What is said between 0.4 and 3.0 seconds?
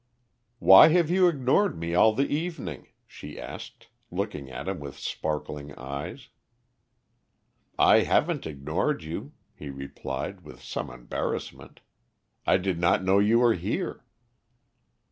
"Why have you ignored me all the evening?"